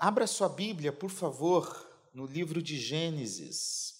[0.00, 3.94] Abra sua Bíblia, por favor, no livro de Gênesis,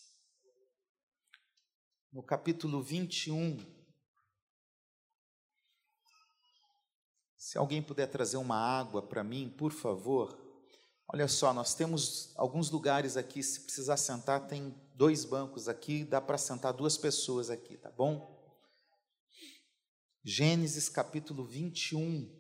[2.13, 3.59] no capítulo 21.
[7.37, 10.39] Se alguém puder trazer uma água para mim, por favor.
[11.09, 16.21] Olha só, nós temos alguns lugares aqui, se precisar sentar, tem dois bancos aqui, dá
[16.21, 18.39] para sentar duas pessoas aqui, tá bom?
[20.23, 22.38] Gênesis capítulo 21.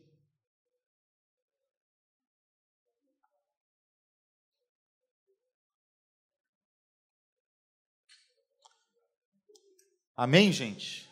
[10.18, 11.08] Amém, gente?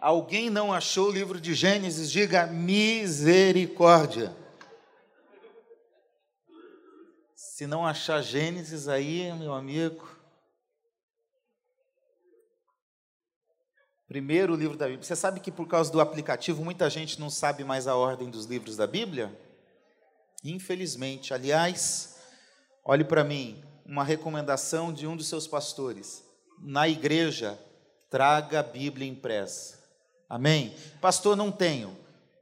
[0.00, 2.10] Alguém não achou o livro de Gênesis?
[2.10, 4.34] Diga misericórdia.
[7.34, 10.08] Se não achar Gênesis aí, meu amigo.
[14.06, 15.04] Primeiro livro da Bíblia.
[15.04, 18.46] Você sabe que por causa do aplicativo muita gente não sabe mais a ordem dos
[18.46, 19.38] livros da Bíblia?
[20.42, 21.34] Infelizmente.
[21.34, 22.18] Aliás,
[22.82, 26.24] olhe para mim, uma recomendação de um dos seus pastores.
[26.58, 27.62] Na igreja,
[28.10, 29.78] traga a Bíblia impressa.
[30.28, 30.74] Amém?
[31.00, 31.96] Pastor, não tenho.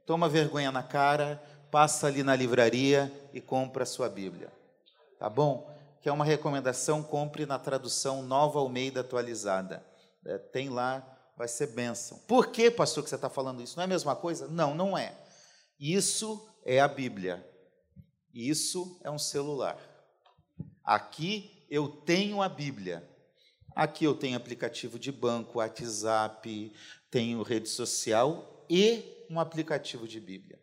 [0.05, 4.51] Toma vergonha na cara, passa ali na livraria e compra a sua Bíblia.
[5.19, 5.73] Tá bom?
[6.01, 9.85] Que é uma recomendação, compre na tradução Nova Almeida atualizada.
[10.25, 11.05] É, tem lá,
[11.37, 12.17] vai ser bênção.
[12.27, 13.75] Por que, pastor, que você está falando isso?
[13.75, 14.47] Não é a mesma coisa?
[14.47, 15.13] Não, não é.
[15.79, 17.45] Isso é a Bíblia.
[18.33, 19.77] Isso é um celular.
[20.83, 23.07] Aqui eu tenho a Bíblia.
[23.77, 26.73] Aqui eu tenho aplicativo de banco, WhatsApp,
[27.11, 30.57] tenho rede social e um aplicativo de Bíblia.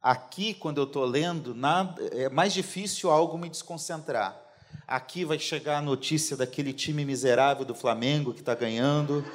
[0.00, 4.40] Aqui, quando eu estou lendo, nada, é mais difícil algo me desconcentrar.
[4.86, 9.26] Aqui vai chegar a notícia daquele time miserável do Flamengo que está ganhando.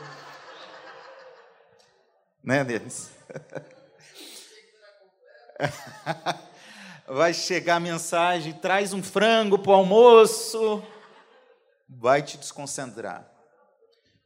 [2.42, 3.12] né, Denis?
[7.06, 10.82] vai chegar a mensagem: traz um frango para o almoço
[11.94, 13.30] vai te desconcentrar.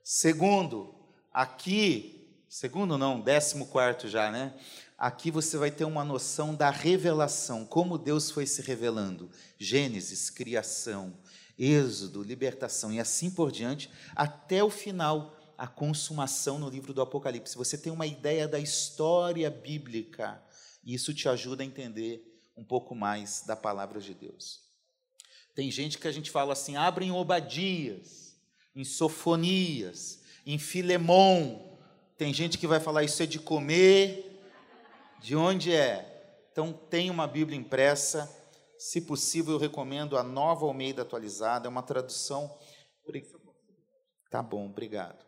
[0.03, 0.93] Segundo,
[1.33, 4.53] aqui, segundo não, décimo quarto já, né?
[4.97, 9.29] Aqui você vai ter uma noção da revelação, como Deus foi se revelando.
[9.57, 11.17] Gênesis, criação,
[11.57, 17.57] Êxodo, libertação e assim por diante, até o final, a consumação no livro do Apocalipse.
[17.57, 20.41] Você tem uma ideia da história bíblica,
[20.83, 24.64] e isso te ajuda a entender um pouco mais da palavra de Deus.
[25.55, 28.35] Tem gente que a gente fala assim, abre em Obadias,
[28.75, 31.77] em Sofonias, em Filemon.
[32.17, 34.43] Tem gente que vai falar isso é de comer.
[35.21, 36.43] De onde é?
[36.51, 38.29] Então tem uma Bíblia impressa.
[38.77, 42.53] Se possível, eu recomendo a Nova Almeida atualizada, é uma tradução.
[44.29, 45.25] Tá bom, obrigado.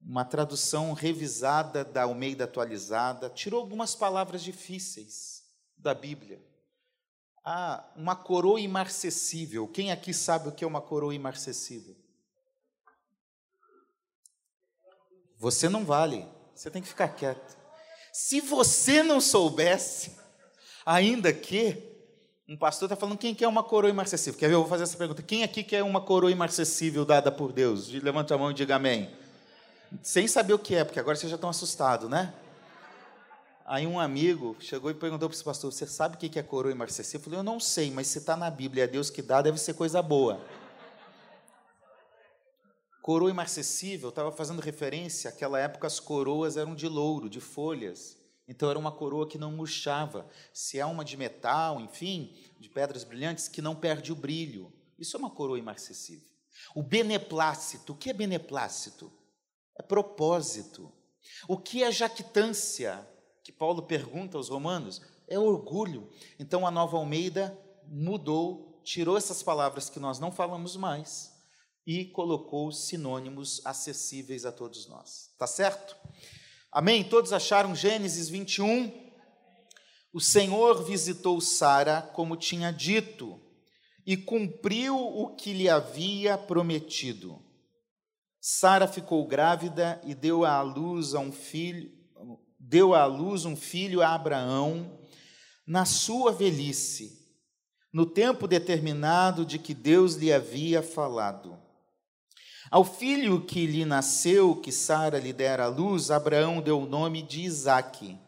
[0.00, 5.42] Uma tradução revisada da Almeida atualizada, tirou algumas palavras difíceis
[5.76, 6.45] da Bíblia
[7.48, 9.68] ah, uma coroa imarcessível.
[9.68, 11.94] Quem aqui sabe o que é uma coroa imarcessível?
[15.38, 17.56] Você não vale, você tem que ficar quieto.
[18.12, 20.16] Se você não soubesse,
[20.84, 21.94] ainda que
[22.48, 24.38] um pastor está falando quem quer uma coroa imarcessível.
[24.38, 24.54] Quer ver?
[24.54, 25.22] Eu vou fazer essa pergunta.
[25.22, 27.88] Quem aqui quer uma coroa imarcessível dada por Deus?
[27.88, 29.14] Levanta a mão e diga amém.
[30.02, 32.34] Sem saber o que é, porque agora vocês já estão assustados, né?
[33.68, 36.70] Aí um amigo chegou e perguntou para esse pastor: Você sabe o que é coroa
[36.70, 37.18] imarcessível?
[37.18, 39.58] Eu falei: Eu não sei, mas se está na Bíblia, é Deus que dá, deve
[39.58, 40.40] ser coisa boa.
[43.02, 48.16] Coroa imarcessível estava fazendo referência, àquela época as coroas eram de louro, de folhas.
[48.46, 50.28] Então era uma coroa que não murchava.
[50.52, 54.72] Se é uma de metal, enfim, de pedras brilhantes, que não perde o brilho.
[54.96, 56.28] Isso é uma coroa imarcessível.
[56.72, 59.12] O beneplácito, o que é beneplácito?
[59.76, 60.92] É propósito.
[61.48, 63.04] O que é jactância?
[63.46, 66.10] Que Paulo pergunta aos romanos é orgulho.
[66.36, 71.32] Então a nova Almeida mudou, tirou essas palavras que nós não falamos mais
[71.86, 75.30] e colocou sinônimos acessíveis a todos nós.
[75.38, 75.96] Tá certo?
[76.72, 77.04] Amém?
[77.04, 79.12] Todos acharam Gênesis 21?
[80.12, 83.40] O Senhor visitou Sara como tinha dito
[84.04, 87.40] e cumpriu o que lhe havia prometido.
[88.40, 91.95] Sara ficou grávida e deu à luz a um filho,
[92.68, 94.98] deu à luz um filho a Abraão
[95.64, 97.24] na sua velhice,
[97.92, 101.56] no tempo determinado de que Deus lhe havia falado.
[102.68, 107.22] Ao filho que lhe nasceu, que Sara lhe dera à luz, Abraão deu o nome
[107.22, 108.18] de Isaque.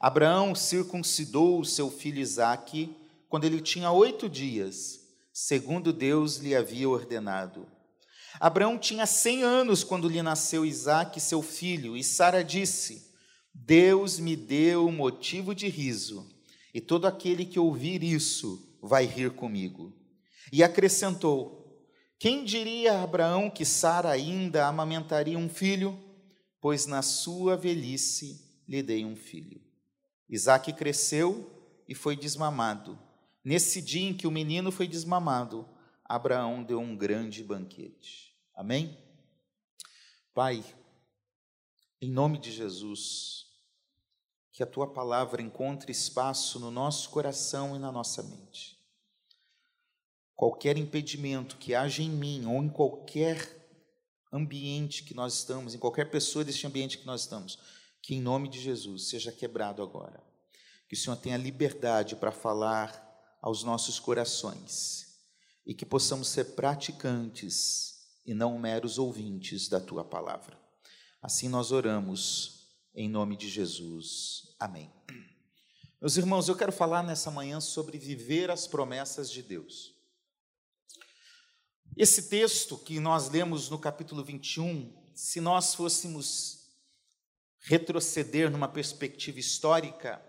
[0.00, 2.96] Abraão circuncidou o seu filho Isaque
[3.28, 4.98] quando ele tinha oito dias,
[5.32, 7.68] segundo Deus lhe havia ordenado.
[8.40, 13.11] Abraão tinha cem anos quando lhe nasceu Isaque, seu filho, e Sara disse:
[13.54, 16.30] Deus me deu motivo de riso,
[16.72, 19.92] e todo aquele que ouvir isso vai rir comigo.
[20.52, 21.86] E acrescentou:
[22.18, 25.98] Quem diria a Abraão que Sara ainda amamentaria um filho?
[26.60, 29.60] Pois na sua velhice lhe dei um filho.
[30.28, 31.50] Isaac cresceu
[31.88, 32.98] e foi desmamado.
[33.44, 35.68] Nesse dia em que o menino foi desmamado,
[36.04, 38.34] Abraão deu um grande banquete.
[38.54, 38.96] Amém?
[40.32, 40.64] Pai,
[42.02, 43.46] em nome de Jesus,
[44.50, 48.76] que a tua palavra encontre espaço no nosso coração e na nossa mente.
[50.34, 53.38] Qualquer impedimento que haja em mim ou em qualquer
[54.32, 57.56] ambiente que nós estamos, em qualquer pessoa deste ambiente que nós estamos,
[58.02, 60.20] que em nome de Jesus seja quebrado agora.
[60.88, 63.00] Que o Senhor tenha liberdade para falar
[63.40, 65.20] aos nossos corações
[65.64, 70.61] e que possamos ser praticantes e não meros ouvintes da tua palavra.
[71.22, 74.56] Assim nós oramos em nome de Jesus.
[74.58, 74.92] Amém.
[76.00, 79.94] Meus irmãos, eu quero falar nessa manhã sobre viver as promessas de Deus.
[81.96, 86.72] Esse texto que nós lemos no capítulo 21, se nós fôssemos
[87.60, 90.20] retroceder numa perspectiva histórica,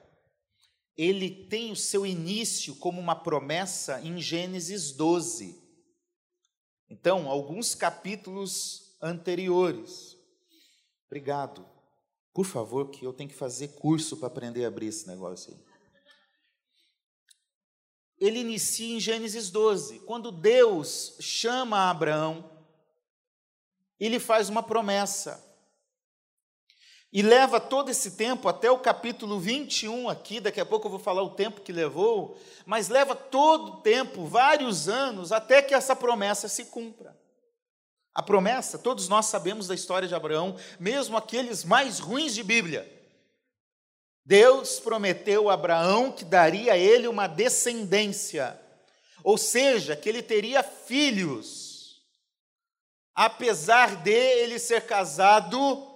[0.96, 5.60] ele tem o seu início como uma promessa em Gênesis 12.
[6.88, 10.13] Então, alguns capítulos anteriores.
[11.14, 11.64] Obrigado.
[12.34, 15.60] Por favor, que eu tenho que fazer curso para aprender a abrir esse negócio aí.
[18.18, 22.50] Ele inicia em Gênesis 12, quando Deus chama Abraão,
[24.00, 25.40] ele faz uma promessa.
[27.12, 31.00] E leva todo esse tempo, até o capítulo 21 aqui, daqui a pouco eu vou
[31.00, 35.96] falar o tempo que levou, mas leva todo o tempo, vários anos, até que essa
[35.96, 37.16] promessa se cumpra.
[38.14, 42.90] A promessa, todos nós sabemos da história de Abraão, mesmo aqueles mais ruins de Bíblia.
[44.24, 48.60] Deus prometeu a Abraão que daria a ele uma descendência,
[49.24, 52.04] ou seja, que ele teria filhos,
[53.16, 55.90] apesar de ele ser casado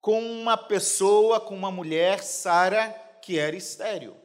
[0.00, 2.90] com uma pessoa, com uma mulher, Sara,
[3.22, 4.16] que era estéril.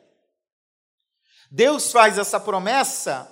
[1.52, 3.32] Deus faz essa promessa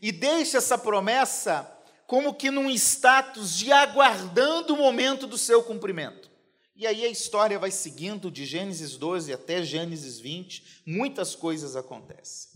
[0.00, 1.70] e deixa essa promessa
[2.14, 6.30] como que num status de aguardando o momento do seu cumprimento.
[6.76, 12.52] E aí a história vai seguindo de Gênesis 12 até Gênesis 20, muitas coisas acontecem.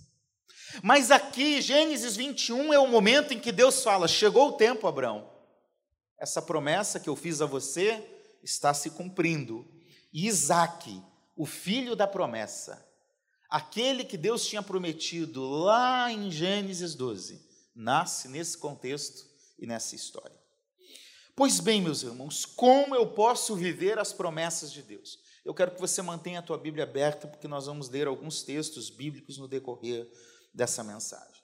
[0.81, 5.29] Mas aqui, Gênesis 21 é o momento em que Deus fala: chegou o tempo, Abraão.
[6.17, 8.01] Essa promessa que eu fiz a você,
[8.45, 9.67] está se cumprindo.
[10.13, 11.03] E Isaac,
[11.35, 12.87] o filho da promessa,
[13.51, 17.45] aquele que Deus tinha prometido lá em Gênesis 12,
[17.75, 19.28] nasce nesse contexto
[19.59, 20.37] e nessa história.
[21.35, 25.19] Pois bem, meus irmãos, como eu posso viver as promessas de Deus?
[25.45, 28.91] Eu quero que você mantenha a tua Bíblia aberta, porque nós vamos ler alguns textos
[28.91, 30.11] bíblicos no decorrer
[30.53, 31.39] dessa mensagem.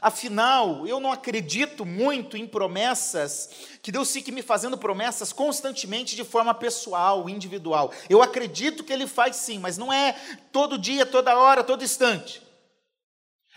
[0.00, 3.48] Afinal, eu não acredito muito em promessas,
[3.82, 7.92] que Deus fique me fazendo promessas constantemente de forma pessoal, individual.
[8.08, 10.12] Eu acredito que Ele faz sim, mas não é
[10.52, 12.42] todo dia, toda hora, todo instante.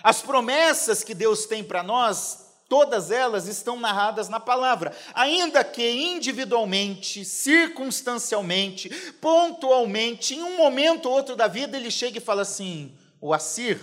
[0.01, 5.89] As promessas que Deus tem para nós, todas elas estão narradas na palavra, ainda que
[5.89, 8.89] individualmente, circunstancialmente,
[9.19, 13.79] pontualmente, em um momento ou outro da vida, ele chega e fala assim: o Assir,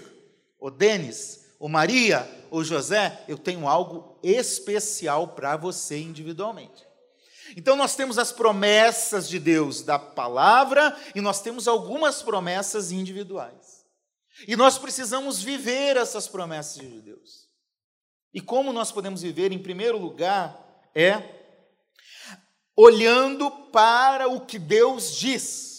[0.59, 6.87] o Denis, ou Maria, ou José, eu tenho algo especial para você individualmente.
[7.57, 13.85] Então nós temos as promessas de Deus da palavra e nós temos algumas promessas individuais.
[14.47, 17.46] E nós precisamos viver essas promessas de Deus.
[18.37, 20.63] E como nós podemos viver, em primeiro lugar,
[20.95, 21.23] é
[22.77, 25.77] olhando para o que Deus diz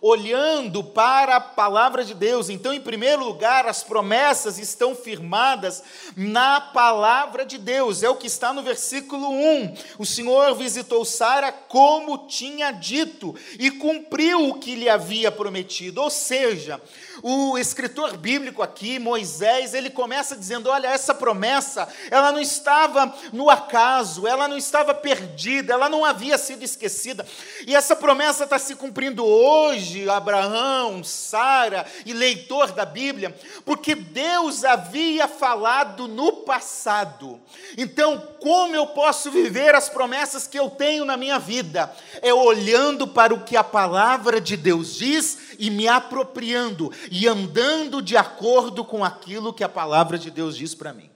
[0.00, 2.48] olhando para a palavra de Deus.
[2.48, 5.82] Então, em primeiro lugar, as promessas estão firmadas
[6.16, 8.02] na palavra de Deus.
[8.02, 9.74] É o que está no versículo 1.
[9.98, 16.02] O Senhor visitou Sara como tinha dito e cumpriu o que lhe havia prometido.
[16.02, 16.80] Ou seja,
[17.22, 23.50] o escritor bíblico aqui, Moisés, ele começa dizendo: olha, essa promessa, ela não estava no
[23.50, 27.26] acaso, ela não estava perdida, ela não havia sido esquecida,
[27.66, 34.64] e essa promessa está se cumprindo hoje, Abraão, Sara e leitor da Bíblia, porque Deus
[34.64, 37.40] havia falado no passado.
[37.76, 41.92] Então, como eu posso viver as promessas que eu tenho na minha vida?
[42.22, 48.00] É olhando para o que a palavra de Deus diz e me apropriando e andando
[48.00, 51.10] de acordo com aquilo que a palavra de Deus diz para mim.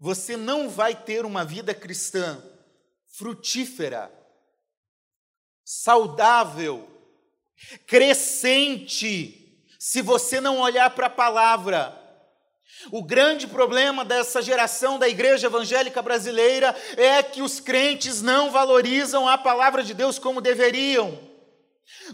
[0.00, 2.42] Você não vai ter uma vida cristã
[3.16, 4.12] frutífera,
[5.64, 6.86] saudável,
[7.86, 12.02] crescente, se você não olhar para a palavra.
[12.90, 19.26] O grande problema dessa geração da igreja evangélica brasileira é que os crentes não valorizam
[19.26, 21.18] a palavra de Deus como deveriam.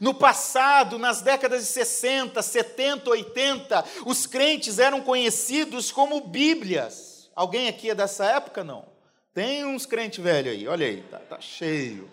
[0.00, 7.30] No passado, nas décadas de 60, 70, 80, os crentes eram conhecidos como Bíblias.
[7.34, 8.62] Alguém aqui é dessa época?
[8.62, 8.86] Não.
[9.34, 12.10] Tem uns crentes velhos aí, olha aí, tá, tá cheio.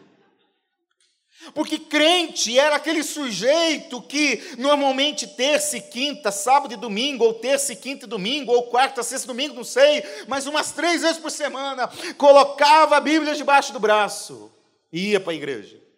[1.53, 7.71] Porque crente era aquele sujeito que normalmente terça e quinta, sábado e domingo, ou terça
[7.71, 11.17] e quinta e domingo, ou quarta, sexta e domingo, não sei, mas umas três vezes
[11.17, 14.51] por semana, colocava a Bíblia debaixo do braço
[14.91, 15.88] e ia para a igreja.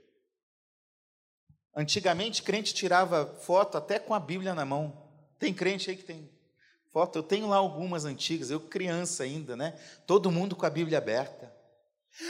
[1.75, 5.07] Antigamente, crente tirava foto até com a Bíblia na mão.
[5.39, 6.29] Tem crente aí que tem
[6.91, 7.17] foto.
[7.17, 9.73] Eu tenho lá algumas antigas, eu criança ainda, né?
[10.05, 11.51] Todo mundo com a Bíblia aberta.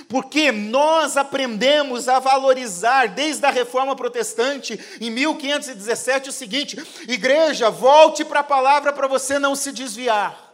[0.08, 8.24] Porque nós aprendemos a valorizar, desde a reforma protestante, em 1517, o seguinte: igreja, volte
[8.24, 10.51] para a palavra para você não se desviar.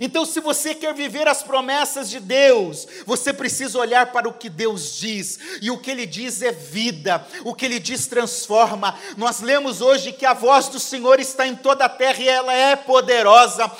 [0.00, 4.48] Então, se você quer viver as promessas de Deus, você precisa olhar para o que
[4.48, 8.94] Deus diz, e o que Ele diz é vida, o que Ele diz transforma.
[9.16, 12.52] Nós lemos hoje que a voz do Senhor está em toda a terra e ela
[12.52, 13.70] é poderosa.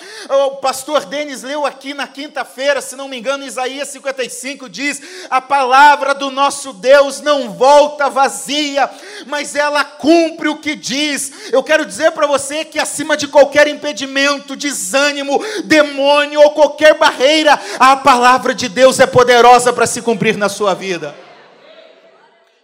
[0.46, 5.00] O pastor Denis leu aqui na quinta-feira, se não me engano, Isaías 55 diz:
[5.30, 8.90] A palavra do nosso Deus não volta vazia,
[9.26, 11.50] mas ela cumpre o que diz.
[11.52, 16.97] Eu quero dizer para você que acima de qualquer impedimento, desânimo, demônio, demônio ou qualquer
[16.97, 21.17] barreira, a palavra de Deus é poderosa para se cumprir na sua vida.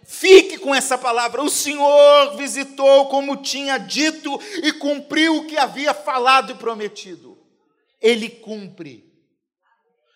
[0.05, 1.43] Fique com essa palavra.
[1.43, 7.37] O Senhor visitou como tinha dito e cumpriu o que havia falado e prometido.
[8.01, 9.03] Ele cumpre.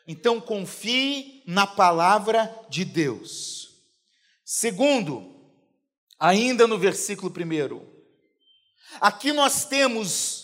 [0.07, 3.69] Então confie na palavra de Deus.
[4.45, 5.35] Segundo,
[6.19, 7.85] ainda no versículo primeiro,
[9.01, 10.38] aqui nós temos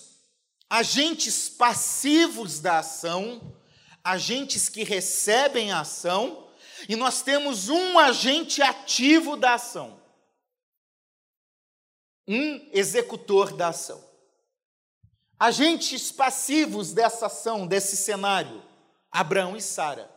[0.69, 3.55] agentes passivos da ação,
[4.03, 6.49] agentes que recebem a ação,
[6.87, 10.01] e nós temos um agente ativo da ação,
[12.27, 14.03] um executor da ação.
[15.39, 18.63] Agentes passivos dessa ação, desse cenário,
[19.11, 20.09] Abraão e Sara.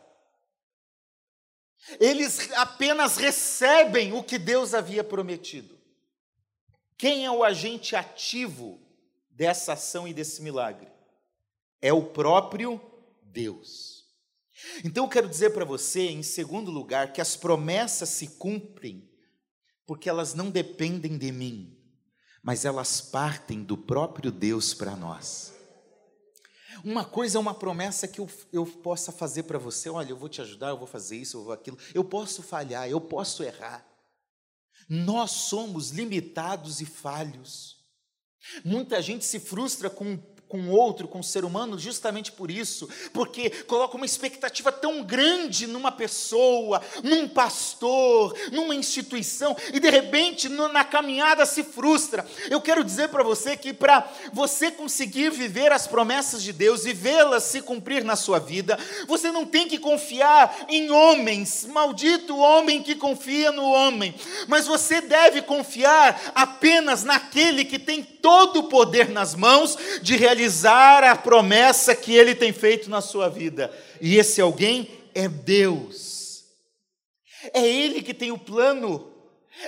[1.99, 5.79] Eles apenas recebem o que Deus havia prometido.
[6.97, 8.79] Quem é o agente ativo
[9.39, 10.89] dessa ação e desse milagre?
[11.81, 12.81] É o próprio
[13.23, 14.03] Deus.
[14.83, 19.09] Então eu quero dizer para você, em segundo lugar, que as promessas se cumprem
[19.85, 21.73] porque elas não dependem de mim,
[22.43, 25.53] mas elas partem do próprio Deus para nós.
[26.83, 30.27] Uma coisa é uma promessa que eu, eu possa fazer para você: olha, eu vou
[30.27, 31.77] te ajudar, eu vou fazer isso, eu vou aquilo.
[31.93, 33.87] Eu posso falhar, eu posso errar.
[34.89, 37.78] Nós somos limitados e falhos.
[38.63, 40.17] Muita gente se frustra com
[40.49, 45.67] com outro, com o ser humano, justamente por isso, porque coloca uma expectativa tão grande
[45.67, 52.25] numa pessoa, num pastor, numa instituição, e de repente na caminhada se frustra.
[52.49, 56.93] Eu quero dizer para você que para você conseguir viver as promessas de Deus e
[56.93, 62.81] vê-las se cumprir na sua vida, você não tem que confiar em homens, maldito homem
[62.81, 64.15] que confia no homem,
[64.47, 70.38] mas você deve confiar apenas naquele que tem todo o poder nas mãos de realizar
[71.11, 73.71] a promessa que ele tem feito na sua vida.
[73.99, 76.45] E esse alguém é Deus.
[77.53, 79.11] É Ele que tem o plano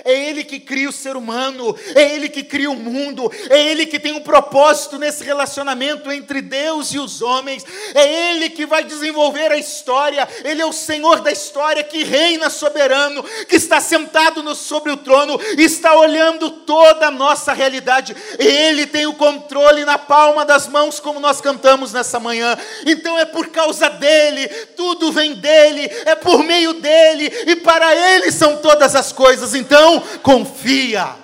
[0.04, 3.84] é Ele que cria o ser humano, é Ele que cria o mundo, é Ele
[3.84, 8.84] que tem um propósito nesse relacionamento entre Deus e os homens, é Ele que vai
[8.84, 14.42] desenvolver a história, Ele é o Senhor da história que reina soberano, que está sentado
[14.42, 19.98] no, sobre o trono, está olhando toda a nossa realidade, Ele tem o controle na
[19.98, 22.56] palma das mãos, como nós cantamos nessa manhã,
[22.86, 28.32] então é por causa dEle, tudo vem dEle, é por meio dEle, e para Ele
[28.32, 31.16] são todas as coisas, então então, confia,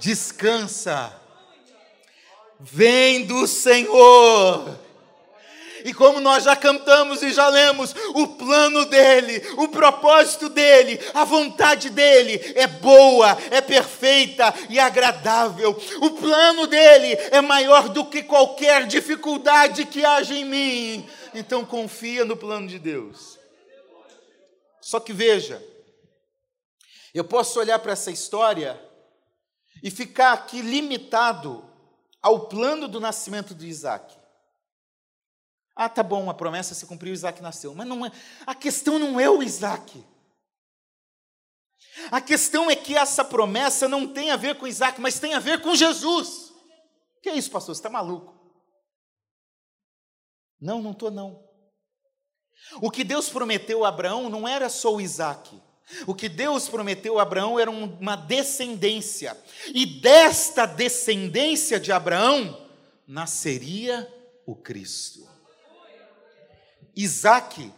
[0.00, 1.14] descansa,
[2.58, 4.76] vem do Senhor.
[5.84, 11.24] E como nós já cantamos e já lemos, o plano dele, o propósito dele, a
[11.24, 15.80] vontade dele é boa, é perfeita e agradável.
[16.00, 21.08] O plano dele é maior do que qualquer dificuldade que haja em mim.
[21.32, 23.38] Então confia no plano de Deus.
[24.80, 25.62] Só que veja,
[27.14, 28.80] eu posso olhar para essa história
[29.82, 31.68] e ficar aqui limitado
[32.22, 34.16] ao plano do nascimento de Isaac.
[35.74, 37.74] Ah, tá bom, a promessa se cumpriu, Isaac nasceu.
[37.74, 38.12] Mas não é,
[38.46, 40.04] a questão não é o Isaac.
[42.10, 45.38] A questão é que essa promessa não tem a ver com Isaac, mas tem a
[45.38, 46.52] ver com Jesus.
[47.22, 47.74] Que é isso, pastor?
[47.74, 48.38] Você está maluco?
[50.60, 51.42] Não, não estou não.
[52.80, 55.60] O que Deus prometeu a Abraão não era só o Isaac.
[56.06, 59.36] O que Deus prometeu a Abraão era uma descendência.
[59.74, 62.68] E desta descendência de Abraão
[63.06, 64.08] nasceria
[64.46, 65.28] o Cristo.
[66.96, 67.72] Isaac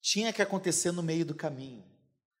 [0.00, 1.87] tinha que acontecer no meio do caminho.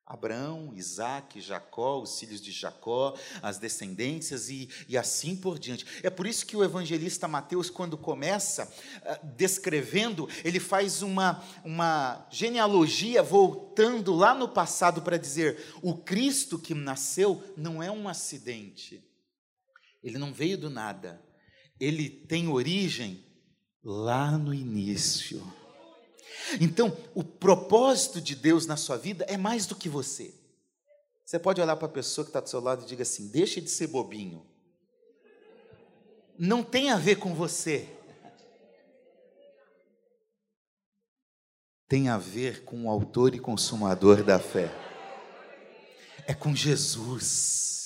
[0.08, 5.84] Abraão, Isaac, Jacó, os filhos de Jacó, as descendências e, e assim por diante.
[6.02, 12.26] É por isso que o evangelista Mateus, quando começa uh, descrevendo, ele faz uma, uma
[12.30, 19.04] genealogia voltando lá no passado para dizer: o Cristo que nasceu não é um acidente,
[20.02, 21.22] ele não veio do nada,
[21.78, 23.22] ele tem origem
[23.84, 25.57] lá no início.
[26.60, 30.34] Então, o propósito de Deus na sua vida é mais do que você.
[31.24, 33.60] Você pode olhar para a pessoa que está do seu lado e diga assim: deixe
[33.60, 34.46] de ser bobinho.
[36.38, 37.88] Não tem a ver com você.
[41.88, 44.70] Tem a ver com o autor e consumador da fé.
[46.26, 47.77] É com Jesus.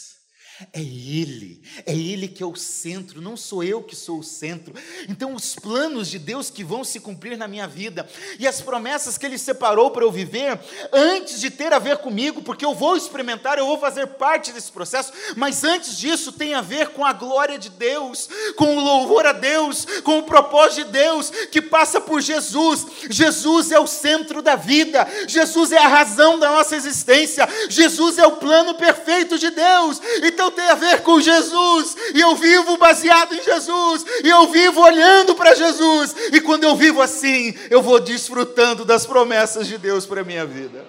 [0.72, 4.74] É Ele, é Ele que é o centro, não sou eu que sou o centro.
[5.08, 9.18] Então, os planos de Deus que vão se cumprir na minha vida e as promessas
[9.18, 10.58] que Ele separou para eu viver,
[10.92, 14.70] antes de ter a ver comigo, porque eu vou experimentar, eu vou fazer parte desse
[14.70, 19.26] processo, mas antes disso tem a ver com a glória de Deus, com o louvor
[19.26, 22.86] a Deus, com o propósito de Deus que passa por Jesus.
[23.10, 28.26] Jesus é o centro da vida, Jesus é a razão da nossa existência, Jesus é
[28.26, 30.00] o plano perfeito de Deus.
[30.22, 34.80] Então, tem a ver com Jesus, e eu vivo baseado em Jesus, e eu vivo
[34.80, 40.06] olhando para Jesus, e quando eu vivo assim, eu vou desfrutando das promessas de Deus
[40.06, 40.86] para a minha vida.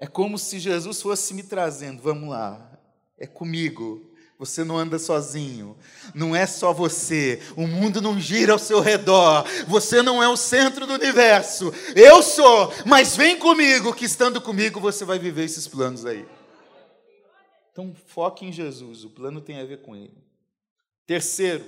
[0.00, 2.70] É como se Jesus fosse me trazendo, vamos lá,
[3.18, 4.02] é comigo.
[4.38, 5.78] Você não anda sozinho,
[6.14, 10.36] não é só você, o mundo não gira ao seu redor, você não é o
[10.36, 15.66] centro do universo, eu sou, mas vem comigo, que estando comigo você vai viver esses
[15.66, 16.26] planos aí.
[17.76, 20.16] Então, foque em Jesus, o plano tem a ver com ele.
[21.04, 21.62] Terceiro,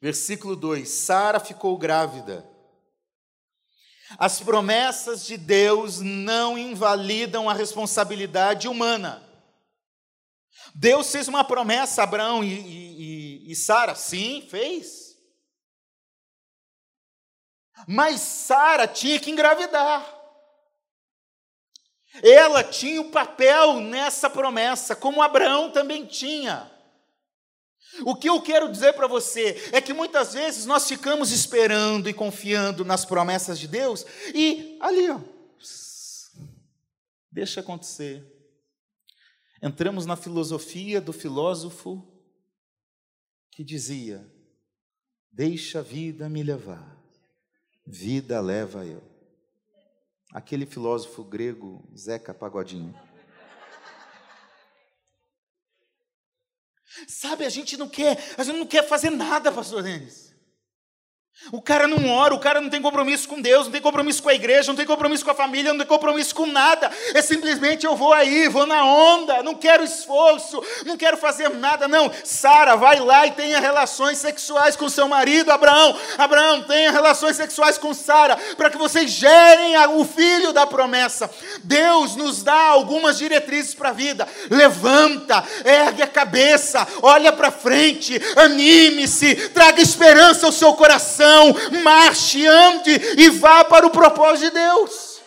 [0.00, 2.44] versículo 2: Sara ficou grávida.
[4.18, 9.22] As promessas de Deus não invalidam a responsabilidade humana.
[10.74, 15.16] Deus fez uma promessa a Abraão e, e, e Sara, sim, fez.
[17.86, 20.23] Mas Sara tinha que engravidar.
[22.22, 26.70] Ela tinha o papel nessa promessa, como Abraão também tinha.
[28.04, 32.14] O que eu quero dizer para você é que muitas vezes nós ficamos esperando e
[32.14, 35.20] confiando nas promessas de Deus e ali, ó,
[37.30, 38.24] deixa acontecer.
[39.62, 42.04] Entramos na filosofia do filósofo
[43.50, 44.26] que dizia:
[45.30, 47.00] Deixa a vida me levar,
[47.86, 49.13] vida leva eu
[50.34, 52.92] aquele filósofo grego Zeca Pagodinho.
[57.06, 60.33] Sabe, a gente não quer, a gente não quer fazer nada, pastor Denis.
[61.52, 64.28] O cara não ora, o cara não tem compromisso com Deus, não tem compromisso com
[64.28, 66.90] a igreja, não tem compromisso com a família, não tem compromisso com nada.
[67.12, 71.86] É simplesmente eu vou aí, vou na onda, não quero esforço, não quero fazer nada,
[71.88, 72.10] não.
[72.22, 75.98] Sara, vai lá e tenha relações sexuais com seu marido, Abraão.
[76.16, 81.28] Abraão, tenha relações sexuais com Sara, para que vocês gerem o filho da promessa.
[81.62, 84.26] Deus nos dá algumas diretrizes para a vida.
[84.48, 92.46] Levanta, ergue a cabeça, olha para frente, anime-se, traga esperança ao seu coração direção, marche,
[92.46, 95.22] ande e vá para o propósito de Deus.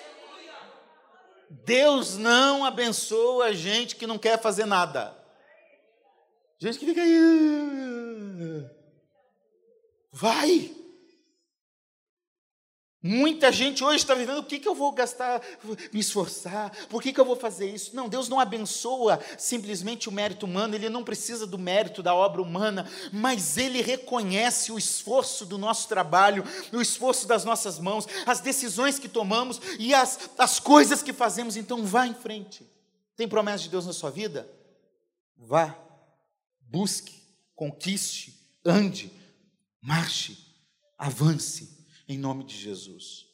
[1.50, 5.18] Deus não abençoa gente que não quer fazer nada.
[6.60, 8.66] Gente que fica aí.
[10.12, 10.77] Vai.
[13.02, 15.40] Muita gente hoje está vivendo, o que, que eu vou gastar,
[15.94, 17.96] me esforçar, por que, que eu vou fazer isso?
[17.96, 22.42] Não, Deus não abençoa simplesmente o mérito humano, Ele não precisa do mérito da obra
[22.42, 28.40] humana, mas Ele reconhece o esforço do nosso trabalho, o esforço das nossas mãos, as
[28.40, 32.68] decisões que tomamos e as, as coisas que fazemos, então vá em frente.
[33.16, 34.50] Tem promessa de Deus na sua vida?
[35.38, 35.78] Vá,
[36.62, 37.22] busque,
[37.54, 39.12] conquiste, ande,
[39.84, 40.36] marche,
[40.98, 41.77] avance
[42.08, 43.26] em nome de Jesus.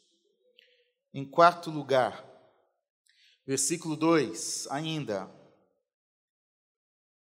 [1.13, 2.25] Em quarto lugar,
[3.45, 5.29] versículo 2, ainda.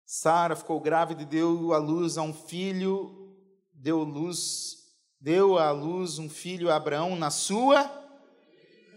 [0.06, 3.36] Sara ficou grávida e deu à luz a um filho,
[3.72, 7.84] deu luz, deu à luz um filho a Abraão na sua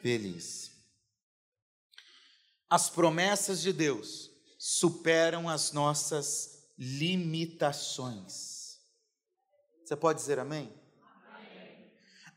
[0.03, 0.73] velhice.
[2.69, 8.79] as promessas de Deus superam as nossas limitações.
[9.85, 10.82] Você pode dizer amém?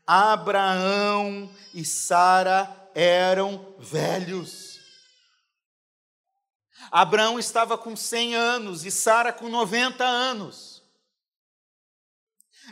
[0.06, 4.80] Abraão e Sara eram velhos.
[6.90, 10.82] Abraão estava com 100 anos e Sara com 90 anos.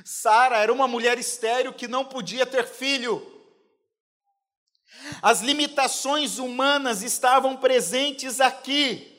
[0.05, 3.31] Sara era uma mulher estéril que não podia ter filho.
[5.21, 9.14] As limitações humanas estavam presentes aqui.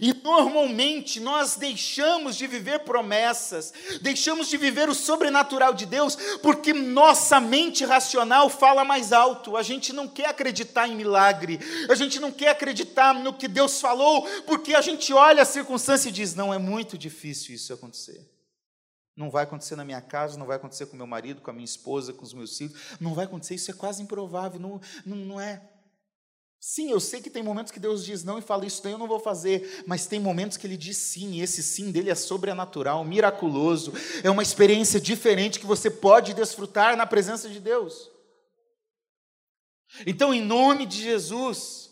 [0.00, 6.72] E normalmente nós deixamos de viver promessas, deixamos de viver o sobrenatural de Deus, porque
[6.72, 9.56] nossa mente racional fala mais alto.
[9.56, 13.80] A gente não quer acreditar em milagre, a gente não quer acreditar no que Deus
[13.80, 18.34] falou, porque a gente olha a circunstância e diz: não, é muito difícil isso acontecer.
[19.16, 21.64] Não vai acontecer na minha casa, não vai acontecer com meu marido, com a minha
[21.64, 22.76] esposa, com os meus filhos.
[23.00, 25.62] Não vai acontecer, isso é quase improvável, não, não, não é.
[26.66, 28.98] Sim, eu sei que tem momentos que Deus diz não e fala isso daí eu
[28.98, 32.14] não vou fazer, mas tem momentos que Ele diz sim, e esse sim dele é
[32.14, 38.10] sobrenatural, miraculoso, é uma experiência diferente que você pode desfrutar na presença de Deus.
[40.06, 41.90] Então, em nome de Jesus,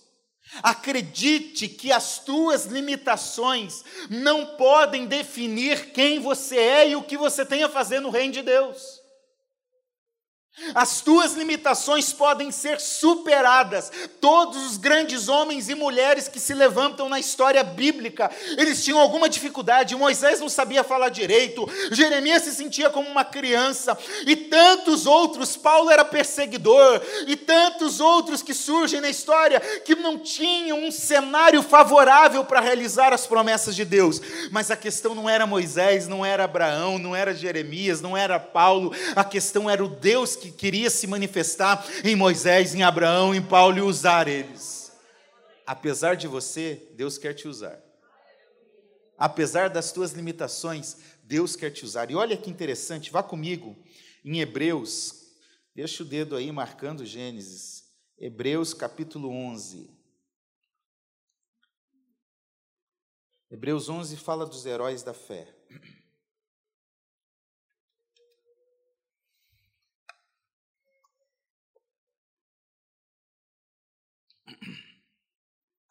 [0.62, 7.46] Acredite que as tuas limitações não podem definir quem você é e o que você
[7.46, 9.01] tem a fazer no reino de Deus.
[10.74, 13.90] As tuas limitações podem ser superadas.
[14.20, 19.30] Todos os grandes homens e mulheres que se levantam na história bíblica, eles tinham alguma
[19.30, 19.96] dificuldade.
[19.96, 25.56] Moisés não sabia falar direito, Jeremias se sentia como uma criança, e tantos outros.
[25.56, 31.62] Paulo era perseguidor, e tantos outros que surgem na história que não tinham um cenário
[31.62, 34.20] favorável para realizar as promessas de Deus.
[34.50, 38.94] Mas a questão não era Moisés, não era Abraão, não era Jeremias, não era Paulo,
[39.16, 43.78] a questão era o Deus que queria se manifestar em Moisés, em Abraão, em Paulo
[43.78, 44.92] e usar eles.
[45.64, 47.81] Apesar de você, Deus quer te usar.
[49.16, 52.11] Apesar das tuas limitações, Deus quer te usar.
[52.11, 53.76] E olha que interessante, vá comigo
[54.24, 55.14] em Hebreus,
[55.74, 57.85] deixa o dedo aí marcando Gênesis.
[58.18, 59.90] Hebreus capítulo 11.
[63.48, 65.46] Hebreus 11 fala dos heróis da fé.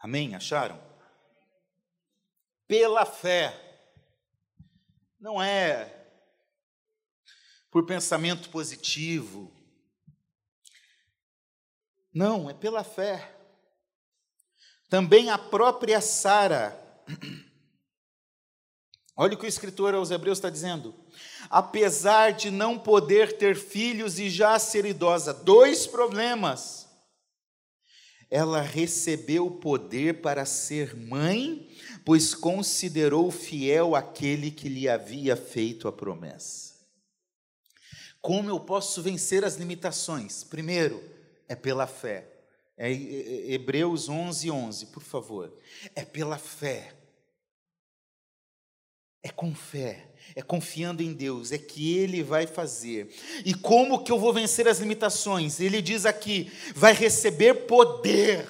[0.02, 0.34] Amém?
[0.34, 0.82] Acharam?
[2.68, 3.56] Pela fé.
[5.20, 5.98] Não é
[7.70, 9.52] por pensamento positivo.
[12.14, 13.32] Não, é pela fé.
[14.90, 16.78] Também a própria Sara.
[19.16, 20.96] Olha o que o escritor aos Hebreus está dizendo.
[21.50, 26.81] Apesar de não poder ter filhos e já ser idosa, dois problemas
[28.32, 31.70] ela recebeu o poder para ser mãe,
[32.06, 36.72] pois considerou fiel aquele que lhe havia feito a promessa.
[38.22, 40.46] Como eu posso vencer as limitações?
[40.46, 41.04] Primeiro,
[41.50, 42.26] é pela fé.
[42.78, 45.54] É Hebreus 11, 11, por favor.
[45.94, 46.96] É pela fé.
[49.24, 53.14] É com fé é confiando em Deus, é que Ele vai fazer.
[53.46, 55.60] E como que eu vou vencer as limitações?
[55.60, 58.48] Ele diz aqui: vai receber poder,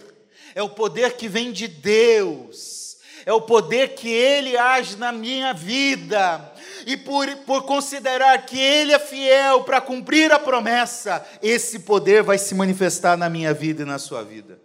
[0.53, 5.53] é o poder que vem de Deus, é o poder que Ele age na minha
[5.53, 6.53] vida,
[6.85, 12.37] e por, por considerar que Ele é fiel para cumprir a promessa, esse poder vai
[12.37, 14.61] se manifestar na minha vida e na sua vida.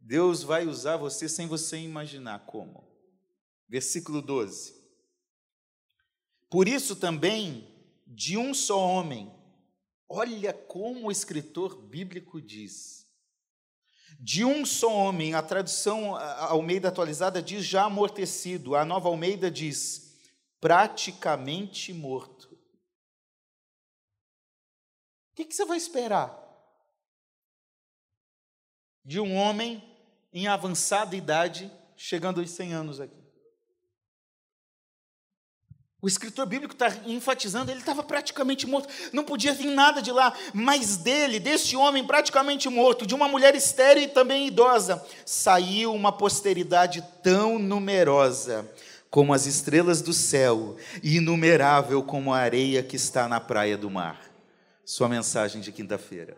[0.00, 2.84] Deus vai usar você sem você imaginar como.
[3.68, 4.81] Versículo 12.
[6.52, 7.66] Por isso também,
[8.06, 9.34] de um só homem,
[10.06, 13.06] olha como o escritor bíblico diz.
[14.20, 20.14] De um só homem, a tradução Almeida atualizada diz já amortecido, a nova Almeida diz
[20.60, 22.52] praticamente morto.
[25.32, 26.38] O que, você vai esperar?
[29.02, 29.82] De um homem
[30.34, 33.21] em avançada idade, chegando aos 100 anos aqui.
[36.02, 40.36] O escritor bíblico está enfatizando, ele estava praticamente morto, não podia vir nada de lá,
[40.52, 46.10] mas dele, desse homem praticamente morto, de uma mulher estéril e também idosa, saiu uma
[46.10, 48.68] posteridade tão numerosa
[49.08, 53.88] como as estrelas do céu e inumerável como a areia que está na praia do
[53.88, 54.28] mar.
[54.84, 56.36] Sua mensagem de quinta-feira.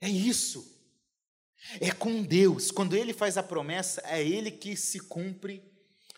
[0.00, 0.66] É isso.
[1.78, 2.70] É com Deus.
[2.70, 5.73] Quando Ele faz a promessa, é Ele que se cumpre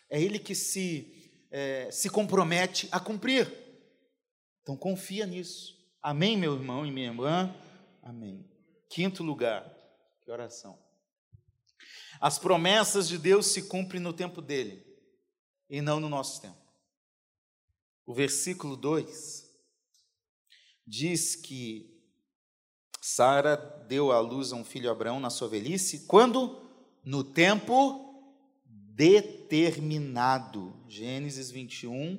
[0.08, 3.52] é Ele que se, é, se compromete a cumprir.
[4.62, 5.76] Então confia nisso.
[6.02, 7.54] Amém, meu irmão e minha irmã?
[8.02, 8.48] Amém.
[8.88, 9.68] Quinto lugar,
[10.22, 10.78] que oração.
[12.20, 14.84] As promessas de Deus se cumprem no tempo dele
[15.68, 16.66] e não no nosso tempo.
[18.06, 19.44] O versículo 2
[20.86, 21.92] diz que
[23.00, 23.56] Sara
[23.88, 26.64] deu à luz a um filho Abraão na sua velhice, quando?
[27.04, 28.05] No tempo
[28.96, 30.74] determinado.
[30.88, 32.18] Gênesis 21,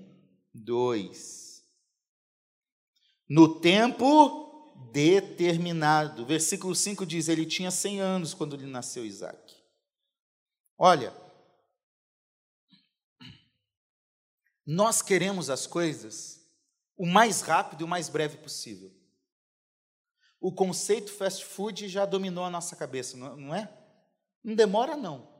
[0.53, 1.65] 2.
[3.27, 6.23] No tempo determinado.
[6.25, 9.55] Versículo 5 diz: Ele tinha 100 anos quando lhe nasceu Isaac.
[10.77, 11.11] Olha,
[14.63, 16.37] nós queremos as coisas
[16.95, 18.95] o mais rápido e o mais breve possível.
[20.39, 23.75] O conceito fast food já dominou a nossa cabeça, não é?
[24.43, 25.37] Não demora, não.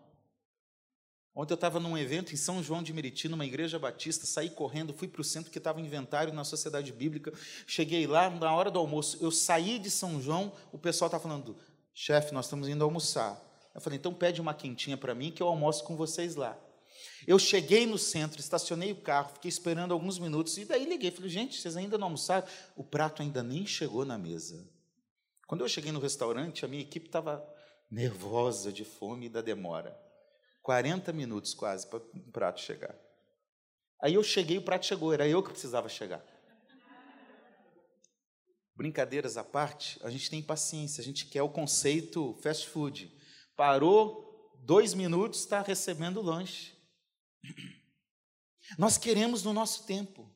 [1.40, 4.92] Ontem eu estava num evento em São João de Meriti, numa igreja batista, saí correndo,
[4.92, 7.32] fui para o centro que estava inventário na Sociedade Bíblica,
[7.68, 11.56] cheguei lá na hora do almoço, eu saí de São João, o pessoal está falando,
[11.94, 13.40] chefe, nós estamos indo almoçar.
[13.76, 16.58] Eu falei, então pede uma quentinha para mim que eu almoço com vocês lá.
[17.28, 21.30] Eu cheguei no centro, estacionei o carro, fiquei esperando alguns minutos, e daí liguei, falei,
[21.30, 22.48] gente, vocês ainda não almoçaram?
[22.76, 24.68] O prato ainda nem chegou na mesa.
[25.46, 27.48] Quando eu cheguei no restaurante, a minha equipe estava
[27.92, 30.07] nervosa de fome e da demora.
[30.68, 32.94] 40 minutos quase para o prato chegar.
[34.04, 36.22] Aí eu cheguei, o prato chegou, era eu que precisava chegar.
[38.76, 43.10] Brincadeiras à parte, a gente tem paciência, a gente quer o conceito fast food.
[43.56, 46.78] Parou, dois minutos, está recebendo o lanche.
[48.78, 50.30] Nós queremos no nosso tempo.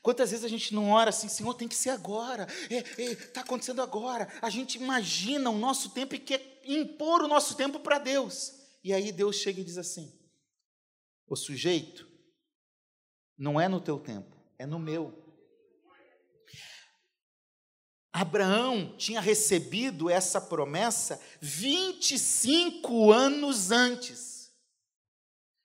[0.00, 3.14] Quantas vezes a gente não ora assim, Senhor, tem que ser agora, está é, é,
[3.14, 4.26] tá acontecendo agora.
[4.40, 8.55] A gente imagina o nosso tempo e quer impor o nosso tempo para Deus.
[8.86, 10.16] E aí Deus chega e diz assim:
[11.26, 12.08] o sujeito
[13.36, 15.12] não é no teu tempo, é no meu.
[18.12, 24.52] Abraão tinha recebido essa promessa 25 anos antes.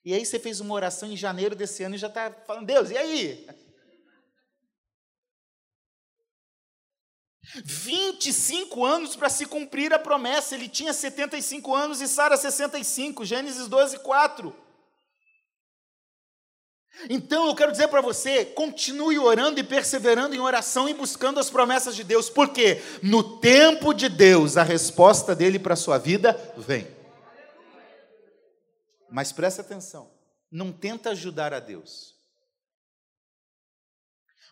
[0.03, 2.89] E aí você fez uma oração em janeiro desse ano e já está falando, Deus,
[2.89, 3.47] e aí?
[7.63, 10.55] 25 anos para se cumprir a promessa.
[10.55, 14.55] Ele tinha 75 anos e Sara 65, Gênesis 12, 4.
[17.09, 21.49] Então eu quero dizer para você: continue orando e perseverando em oração e buscando as
[21.49, 26.39] promessas de Deus, porque no tempo de Deus a resposta dele para a sua vida
[26.57, 26.87] vem.
[29.09, 30.09] Mas preste atenção,
[30.49, 32.20] não tenta ajudar a Deus.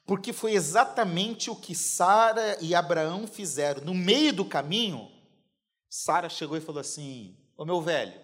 [0.09, 3.83] Porque foi exatamente o que Sara e Abraão fizeram.
[3.83, 5.07] No meio do caminho,
[5.87, 8.19] Sara chegou e falou assim: Ô meu velho,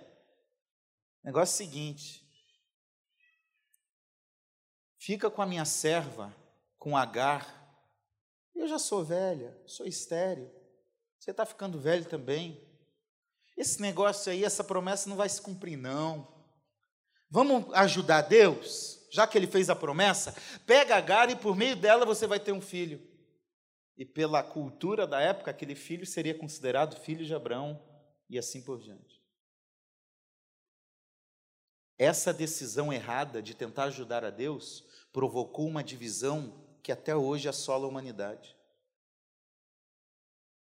[1.24, 2.28] negócio é o seguinte,
[4.98, 6.36] fica com a minha serva,
[6.80, 7.54] com Agar.
[8.56, 10.52] Eu já sou velha, sou estéreo.
[11.20, 12.68] Você está ficando velho também.
[13.56, 16.36] Esse negócio aí, essa promessa não vai se cumprir, não.
[17.30, 19.05] Vamos ajudar Deus?
[19.16, 22.52] Já que ele fez a promessa, pega Agar e por meio dela você vai ter
[22.52, 23.02] um filho.
[23.98, 27.82] E pela cultura da época, aquele filho seria considerado filho de Abraão
[28.30, 29.24] e assim por diante.
[31.98, 37.86] Essa decisão errada de tentar ajudar a Deus provocou uma divisão que até hoje assola
[37.86, 38.54] a humanidade.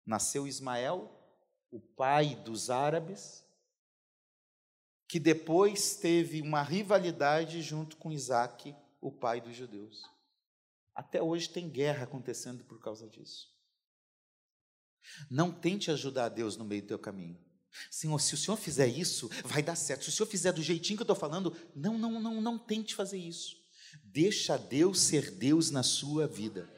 [0.07, 1.11] Nasceu Ismael,
[1.73, 3.45] o pai dos árabes,
[5.15, 10.03] que depois teve uma rivalidade junto com Isaac, o pai dos judeus.
[10.93, 13.49] Até hoje tem guerra acontecendo por causa disso.
[15.31, 17.39] Não tente ajudar Deus no meio do teu caminho.
[17.93, 20.03] Senhor, se o Senhor fizer isso, vai dar certo.
[20.03, 22.93] Se o Senhor fizer do jeitinho que eu estou falando, não, não, não, não tente
[22.93, 23.57] fazer isso.
[24.03, 26.69] Deixa Deus ser Deus na sua vida.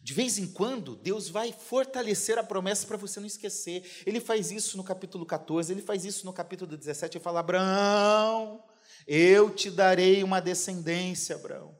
[0.00, 4.02] De vez em quando, Deus vai fortalecer a promessa para você não esquecer.
[4.06, 7.16] Ele faz isso no capítulo 14, ele faz isso no capítulo 17.
[7.16, 8.62] Ele fala: Abraão,
[9.06, 11.76] eu te darei uma descendência, Abraão.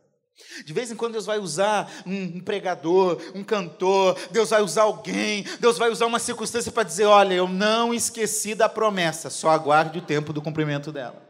[0.65, 5.45] De vez em quando Deus vai usar um pregador, um cantor, Deus vai usar alguém,
[5.61, 9.99] Deus vai usar uma circunstância para dizer: olha, eu não esqueci da promessa, só aguarde
[9.99, 11.23] o tempo do cumprimento dela.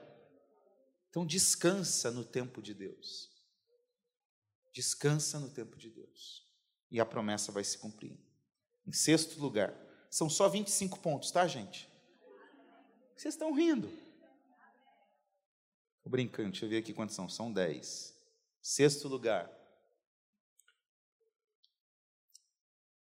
[1.10, 3.30] Então descansa no tempo de Deus.
[4.74, 6.41] Descansa no tempo de Deus
[6.92, 8.14] e a promessa vai se cumprir.
[8.86, 9.74] Em sexto lugar,
[10.10, 11.90] são só 25 pontos, tá, gente?
[13.16, 13.88] Vocês estão rindo.
[15.96, 17.30] Estou brincando, deixa eu ver aqui quantos são.
[17.30, 18.14] São 10.
[18.60, 19.50] Sexto lugar.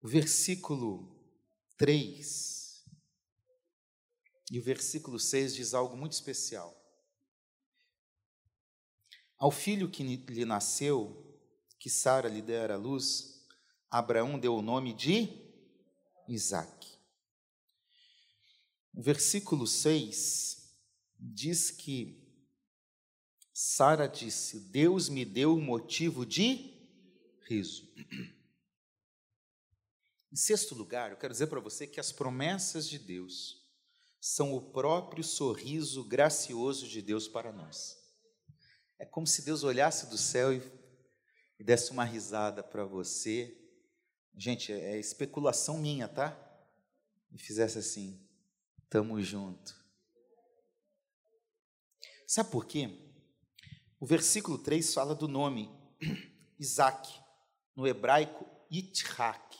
[0.00, 1.18] O versículo
[1.76, 2.86] 3
[4.50, 6.76] e o versículo 6 diz algo muito especial.
[9.36, 11.38] Ao filho que lhe nasceu,
[11.78, 13.39] que Sara lhe dera à luz,
[13.90, 15.28] Abraão deu o nome de
[16.28, 16.86] Isaac.
[18.94, 20.76] O versículo 6
[21.18, 22.20] diz que
[23.52, 26.78] Sara disse: Deus me deu um motivo de
[27.48, 27.92] riso.
[30.32, 33.68] Em sexto lugar, eu quero dizer para você que as promessas de Deus
[34.20, 37.98] são o próprio sorriso gracioso de Deus para nós.
[38.98, 40.62] É como se Deus olhasse do céu e,
[41.58, 43.59] e desse uma risada para você.
[44.42, 46.34] Gente, é especulação minha, tá?
[47.30, 48.26] E fizesse assim:
[48.88, 49.78] tamo junto.
[52.26, 52.88] Sabe por quê?
[53.98, 55.70] O versículo 3 fala do nome
[56.58, 57.06] Isaac,
[57.76, 59.58] no hebraico Yitzhak.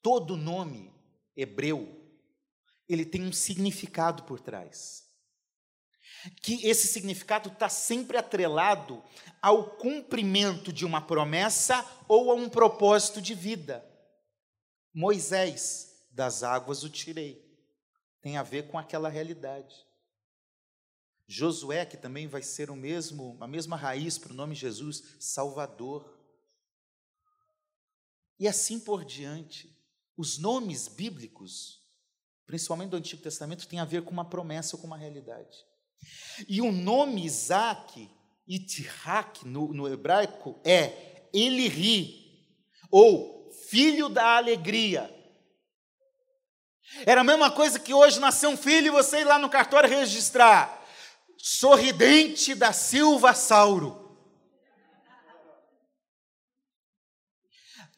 [0.00, 0.94] Todo nome
[1.36, 2.16] hebreu,
[2.88, 5.05] ele tem um significado por trás.
[6.42, 9.02] Que esse significado está sempre atrelado
[9.40, 13.84] ao cumprimento de uma promessa ou a um propósito de vida.
[14.92, 17.44] Moisés, das águas o tirei.
[18.22, 19.86] Tem a ver com aquela realidade.
[21.28, 26.16] Josué, que também vai ser o mesmo, a mesma raiz para o nome Jesus, Salvador.
[28.38, 29.76] E assim por diante.
[30.16, 31.82] Os nomes bíblicos,
[32.46, 35.66] principalmente do Antigo Testamento, têm a ver com uma promessa ou com uma realidade.
[36.48, 38.10] E o nome Isaac,
[38.46, 42.48] Itihak, no, no hebraico, é ele ri,
[42.90, 45.12] ou filho da alegria.
[47.04, 49.88] Era a mesma coisa que hoje nascer um filho e você ir lá no cartório
[49.88, 50.84] registrar.
[51.36, 54.04] Sorridente da Silva Sauro.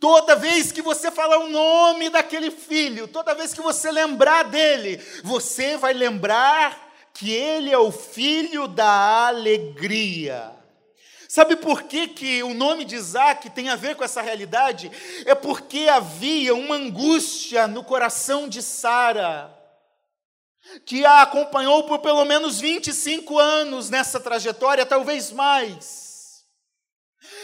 [0.01, 4.97] Toda vez que você falar o nome daquele filho, toda vez que você lembrar dele,
[5.25, 6.88] você vai lembrar
[7.19, 10.53] que ele é o filho da alegria.
[11.29, 14.91] Sabe por que, que o nome de Isaac tem a ver com essa realidade?
[15.27, 19.53] É porque havia uma angústia no coração de Sara,
[20.87, 26.08] que a acompanhou por pelo menos 25 anos nessa trajetória, talvez mais.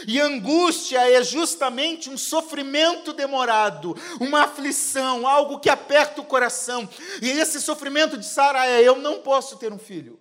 [0.07, 6.89] E angústia é justamente um sofrimento demorado, uma aflição, algo que aperta o coração.
[7.21, 10.21] E esse sofrimento de Sara é: eu não posso ter um filho.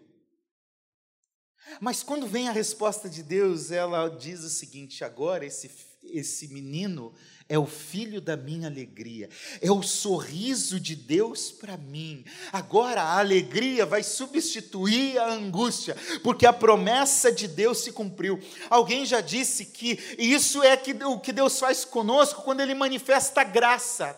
[1.80, 5.70] Mas quando vem a resposta de Deus, ela diz o seguinte: agora esse,
[6.04, 7.14] esse menino
[7.54, 9.30] é o filho da minha alegria,
[9.62, 12.26] é o sorriso de Deus para mim.
[12.52, 18.40] Agora a alegria vai substituir a angústia, porque a promessa de Deus se cumpriu.
[18.72, 20.74] Alguém já disse que isso é
[21.06, 24.18] o que Deus faz conosco quando Ele manifesta graça.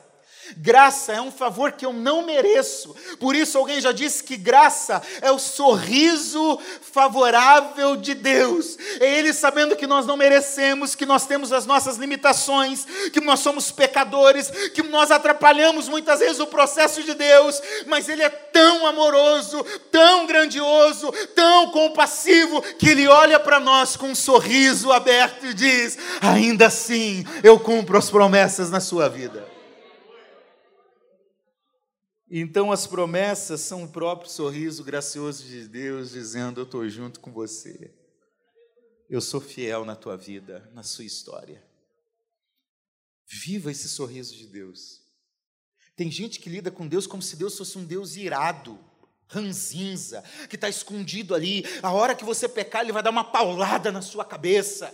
[0.57, 2.95] Graça é um favor que eu não mereço.
[3.19, 8.77] Por isso, alguém já disse que graça é o sorriso favorável de Deus.
[8.99, 13.39] É Ele sabendo que nós não merecemos, que nós temos as nossas limitações, que nós
[13.39, 18.85] somos pecadores, que nós atrapalhamos muitas vezes o processo de Deus, mas Ele é tão
[18.85, 25.53] amoroso, tão grandioso, tão compassivo, que Ele olha para nós com um sorriso aberto e
[25.53, 29.54] diz: Ainda assim, eu cumpro as promessas na sua vida.
[32.29, 37.31] Então as promessas são o próprio sorriso gracioso de Deus dizendo: Eu estou junto com
[37.31, 37.93] você.
[39.07, 41.63] Eu sou fiel na tua vida, na sua história.
[43.27, 45.01] Viva esse sorriso de Deus.
[45.95, 48.77] Tem gente que lida com Deus como se Deus fosse um Deus irado,
[49.27, 51.63] ranzinza, que está escondido ali.
[51.81, 54.93] A hora que você pecar, Ele vai dar uma paulada na sua cabeça.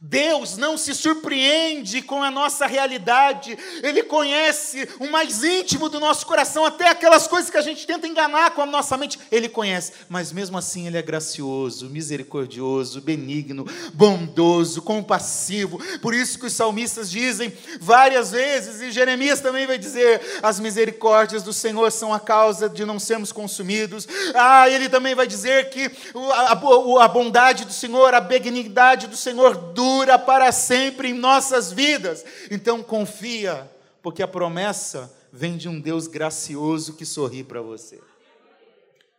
[0.00, 6.26] Deus não se surpreende com a nossa realidade, Ele conhece o mais íntimo do nosso
[6.26, 9.92] coração, até aquelas coisas que a gente tenta enganar com a nossa mente, Ele conhece,
[10.08, 15.80] mas mesmo assim Ele é gracioso, misericordioso, benigno, bondoso, compassivo.
[16.00, 21.42] Por isso que os salmistas dizem várias vezes, e Jeremias também vai dizer: as misericórdias
[21.42, 24.06] do Senhor são a causa de não sermos consumidos.
[24.34, 29.56] Ah, ele também vai dizer que a, a, bondade do Senhor, a benignidade do Senhor
[29.56, 29.85] dura
[30.18, 32.24] para sempre em nossas vidas.
[32.50, 33.70] Então confia,
[34.02, 38.00] porque a promessa vem de um Deus gracioso que sorri para você.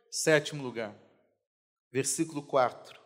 [0.10, 0.96] Sétimo lugar,
[1.92, 3.00] versículo 4.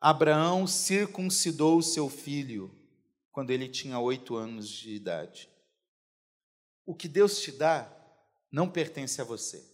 [0.00, 2.70] Abraão circuncidou seu filho
[3.32, 5.48] quando ele tinha oito anos de idade.
[6.86, 7.90] O que Deus te dá
[8.50, 9.64] não pertence a você.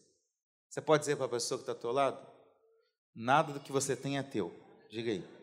[0.68, 2.26] Você pode dizer para a pessoa que está ao teu lado?
[3.14, 4.52] Nada do que você tem é teu.
[4.90, 5.35] Diga aí.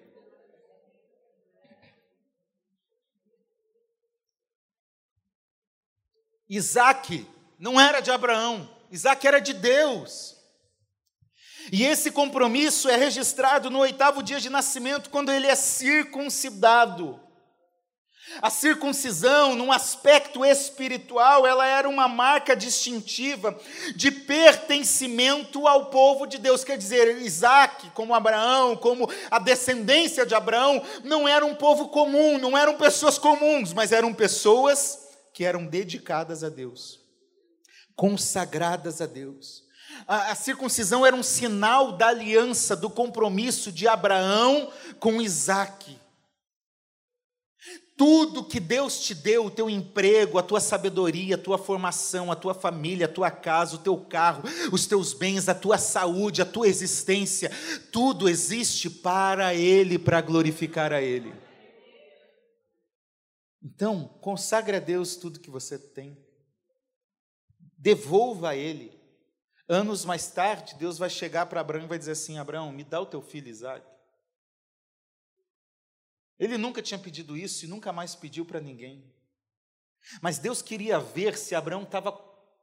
[6.55, 7.25] Isaac
[7.57, 10.35] não era de Abraão, Isaac era de Deus.
[11.71, 17.19] E esse compromisso é registrado no oitavo dia de nascimento, quando ele é circuncidado.
[18.41, 23.57] A circuncisão, num aspecto espiritual, ela era uma marca distintiva
[23.95, 26.63] de pertencimento ao povo de Deus.
[26.63, 32.37] Quer dizer, Isaac, como Abraão, como a descendência de Abraão, não era um povo comum,
[32.37, 35.02] não eram pessoas comuns, mas eram pessoas
[35.33, 36.99] que eram dedicadas a Deus,
[37.95, 39.63] consagradas a Deus.
[40.07, 45.97] A, a circuncisão era um sinal da aliança, do compromisso de Abraão com Isaac.
[47.95, 52.35] Tudo que Deus te deu, o teu emprego, a tua sabedoria, a tua formação, a
[52.35, 56.45] tua família, a tua casa, o teu carro, os teus bens, a tua saúde, a
[56.45, 57.51] tua existência,
[57.91, 61.42] tudo existe para Ele, para glorificar a Ele.
[63.63, 66.17] Então, consagre a Deus tudo que você tem,
[67.77, 68.91] devolva a Ele.
[69.69, 72.99] Anos mais tarde, Deus vai chegar para Abraão e vai dizer assim: Abraão, me dá
[72.99, 73.85] o teu filho Isaac.
[76.37, 79.09] Ele nunca tinha pedido isso e nunca mais pediu para ninguém.
[80.21, 82.11] Mas Deus queria ver se Abraão estava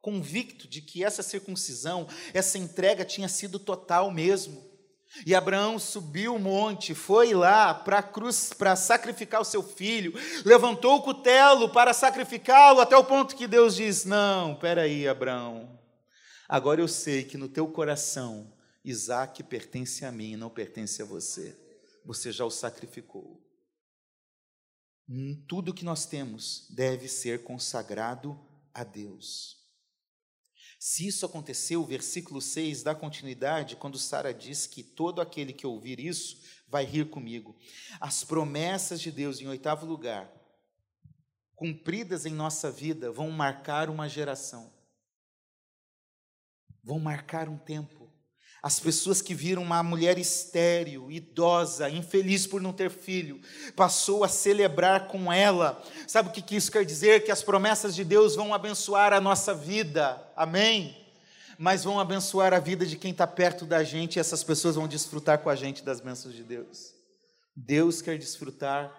[0.03, 4.70] convicto de que essa circuncisão, essa entrega tinha sido total mesmo.
[5.27, 10.97] E Abraão subiu o monte, foi lá para cruz para sacrificar o seu filho, levantou
[10.97, 15.79] o cutelo para sacrificá-lo, até o ponto que Deus diz: Não, peraí, Abraão,
[16.49, 18.53] agora eu sei que no teu coração
[18.85, 21.57] Isaac pertence a mim, não pertence a você.
[22.05, 23.41] Você já o sacrificou.
[25.09, 28.41] Hum, tudo que nós temos deve ser consagrado
[28.73, 29.60] a Deus.
[30.83, 35.67] Se isso aconteceu, o versículo 6 dá continuidade quando Sara diz que todo aquele que
[35.67, 37.55] ouvir isso vai rir comigo.
[38.01, 40.33] As promessas de Deus, em oitavo lugar,
[41.55, 44.73] cumpridas em nossa vida, vão marcar uma geração,
[46.83, 48.00] vão marcar um tempo.
[48.63, 53.41] As pessoas que viram uma mulher estéril, idosa, infeliz por não ter filho,
[53.75, 55.83] passou a celebrar com ela.
[56.07, 57.25] Sabe o que isso quer dizer?
[57.25, 60.95] Que as promessas de Deus vão abençoar a nossa vida, amém?
[61.59, 64.87] Mas vão abençoar a vida de quem está perto da gente e essas pessoas vão
[64.87, 66.93] desfrutar com a gente das bênçãos de Deus.
[67.57, 68.95] Deus quer desfrutar,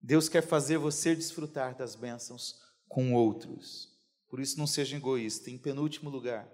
[0.00, 2.56] Deus quer fazer você desfrutar das bênçãos
[2.88, 3.90] com outros.
[4.28, 5.50] Por isso, não seja egoísta.
[5.50, 6.48] Em penúltimo lugar,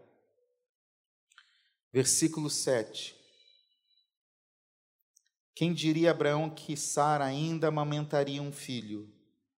[1.90, 3.16] Versículo 7.
[5.54, 9.10] Quem diria a Abraão que Sara ainda amamentaria um filho,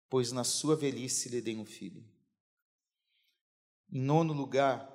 [0.08, 2.08] pois na sua velhice lhe dei um filho?
[3.92, 4.88] Em nono lugar,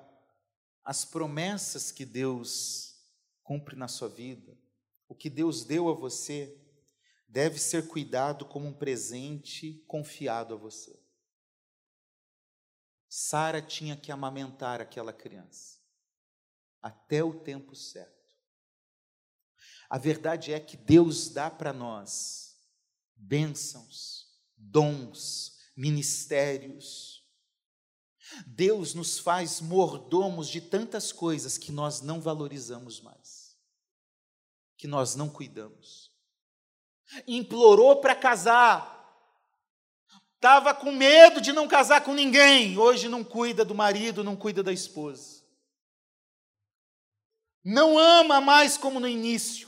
[0.83, 2.95] as promessas que Deus
[3.43, 4.57] cumpre na sua vida,
[5.07, 6.57] o que Deus deu a você,
[7.27, 10.97] deve ser cuidado como um presente confiado a você.
[13.09, 15.74] Sara tinha que amamentar aquela criança
[16.85, 18.13] até o tempo certo.
[19.89, 22.59] A verdade é que Deus dá para nós
[23.15, 27.25] bênçãos, dons, ministérios.
[28.45, 33.57] Deus nos faz mordomos de tantas coisas que nós não valorizamos mais,
[34.77, 36.11] que nós não cuidamos.
[37.27, 38.93] Implorou para casar,
[40.35, 44.61] estava com medo de não casar com ninguém, hoje não cuida do marido, não cuida
[44.61, 45.34] da esposa
[47.65, 49.67] não ama mais como no início.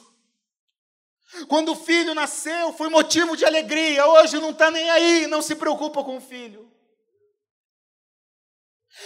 [1.47, 5.55] Quando o filho nasceu, foi motivo de alegria, hoje não está nem aí, não se
[5.55, 6.71] preocupa com o filho.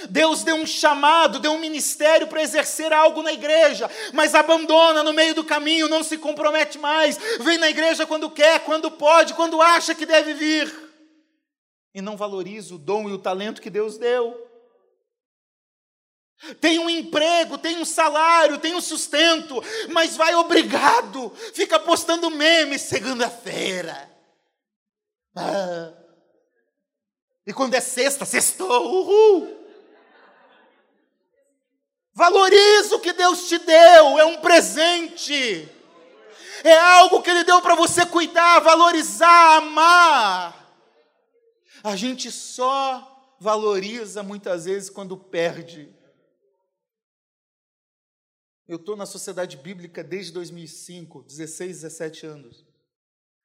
[0.09, 5.13] Deus deu um chamado, deu um ministério para exercer algo na igreja, mas abandona no
[5.13, 9.61] meio do caminho, não se compromete mais, vem na igreja quando quer, quando pode, quando
[9.61, 10.73] acha que deve vir,
[11.93, 14.50] e não valoriza o dom e o talento que Deus deu
[16.59, 22.81] tem um emprego, tem um salário, tem um sustento, mas vai obrigado, fica postando memes
[22.81, 24.09] segunda-feira.
[25.35, 25.93] Ah.
[27.45, 29.57] E quando é sexta, sextou, uhul.
[32.13, 35.69] Valoriza o que Deus te deu, é um presente.
[36.63, 40.57] É algo que Ele deu para você cuidar, valorizar, amar.
[41.83, 46.00] A gente só valoriza muitas vezes quando perde.
[48.71, 52.65] Eu estou na sociedade bíblica desde 2005, 16, 17 anos.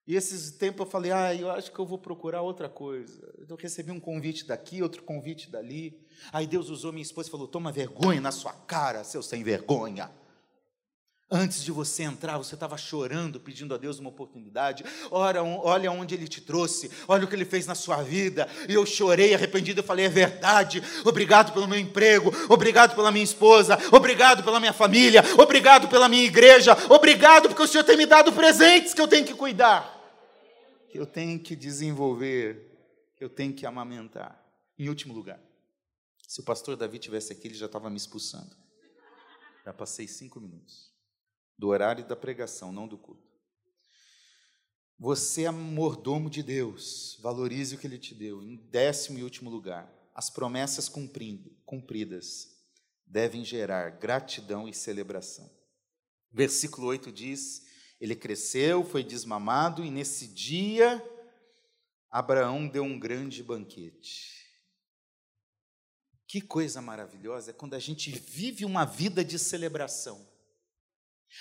[0.06, 3.28] E esses tempos eu falei, ah, eu acho que eu vou procurar outra coisa.
[3.48, 6.00] Eu recebi um convite daqui, outro convite dali.
[6.32, 10.12] Aí Deus usou minha esposa e falou: toma vergonha na sua cara, seu sem vergonha.
[11.28, 14.84] Antes de você entrar, você estava chorando, pedindo a Deus uma oportunidade.
[15.10, 18.48] Ora, olha onde Ele te trouxe, olha o que Ele fez na sua vida.
[18.68, 20.80] E eu chorei, arrependido, eu falei: é verdade.
[21.04, 26.24] Obrigado pelo meu emprego, obrigado pela minha esposa, obrigado pela minha família, obrigado pela minha
[26.24, 29.94] igreja, obrigado porque o Senhor tem me dado presentes que eu tenho que cuidar.
[30.88, 32.70] que eu tenho que desenvolver,
[33.16, 34.40] que eu tenho que amamentar.
[34.78, 35.40] Em último lugar,
[36.28, 38.54] se o pastor Davi tivesse aqui, ele já estava me expulsando.
[39.64, 40.95] Já passei cinco minutos
[41.58, 43.26] do horário da pregação, não do culto.
[44.98, 48.42] Você é mordomo de Deus, valorize o que Ele te deu.
[48.42, 50.90] Em décimo e último lugar, as promessas
[51.66, 52.56] cumpridas
[53.06, 55.50] devem gerar gratidão e celebração.
[56.32, 57.66] Versículo 8 diz:
[58.00, 61.02] Ele cresceu, foi desmamado, e nesse dia
[62.10, 64.46] Abraão deu um grande banquete.
[66.26, 70.26] Que coisa maravilhosa é quando a gente vive uma vida de celebração.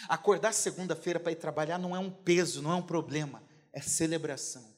[0.07, 3.43] Acordar segunda-feira para ir trabalhar não é um peso, não é um problema,
[3.73, 4.75] é celebração.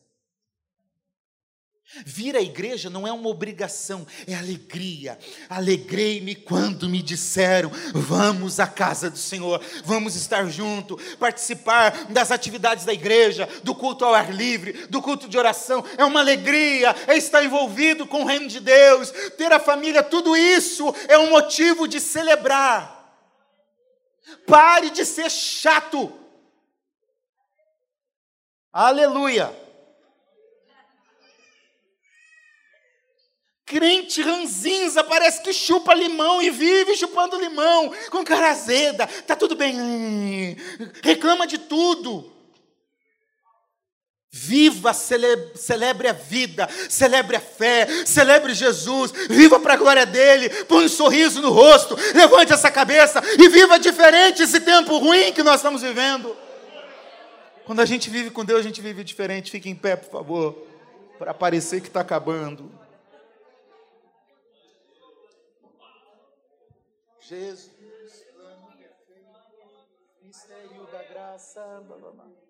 [2.05, 5.17] Vir à igreja não é uma obrigação, é alegria.
[5.49, 12.83] Alegrei-me quando me disseram: vamos à casa do Senhor, vamos estar junto, participar das atividades
[12.83, 15.83] da igreja, do culto ao ar livre, do culto de oração.
[15.97, 20.35] É uma alegria, é estar envolvido com o reino de Deus, ter a família, tudo
[20.35, 22.96] isso é um motivo de celebrar.
[24.45, 26.11] Pare de ser chato.
[28.71, 29.67] Aleluia.
[33.65, 39.57] Crente ranzinza, parece que chupa limão e vive chupando limão, com cara azeda, tá tudo
[39.57, 40.55] bem,
[41.03, 42.36] reclama de tudo.
[44.29, 50.49] Viva, celebre, celebre a vida, celebre a fé, celebre Jesus, viva para a glória dele,
[50.65, 55.41] põe um sorriso no rosto, levante essa cabeça e viva diferente esse tempo ruim que
[55.41, 56.35] nós estamos vivendo.
[57.67, 59.51] Quando a gente vive com Deus, a gente vive diferente.
[59.51, 60.53] Fique em pé, por favor,
[61.19, 62.71] para parecer que está acabando.
[67.19, 67.69] Jesus,
[68.33, 72.46] plano perfeito, mistério da graça, blá, blá, blá.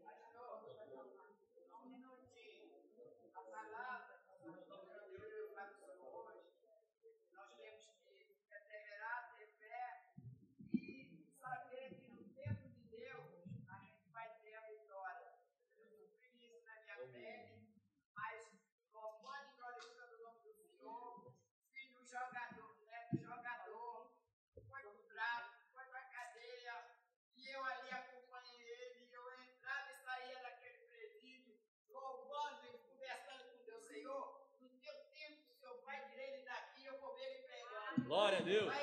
[38.17, 38.73] Glória a Deus.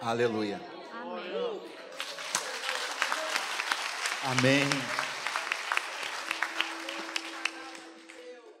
[0.00, 0.60] Aleluia.
[4.24, 4.64] Amém.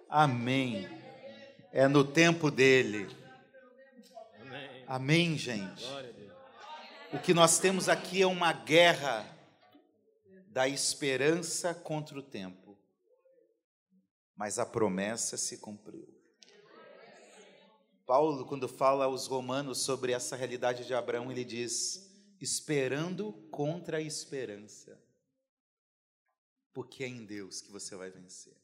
[0.08, 0.88] Amém.
[1.72, 3.08] É no tempo dele.
[4.40, 5.84] Amém, Amém gente.
[7.12, 9.26] O que nós temos aqui é uma guerra
[10.46, 12.69] da esperança contra o tempo
[14.40, 16.08] mas a promessa se cumpriu.
[18.06, 22.10] Paulo, quando fala aos romanos sobre essa realidade de Abraão, ele diz:
[22.40, 24.98] esperando contra a esperança,
[26.72, 28.56] porque é em Deus que você vai vencer.